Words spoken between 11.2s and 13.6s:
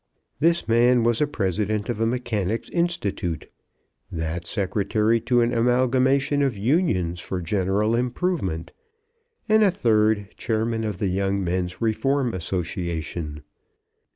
Men's Reform Association.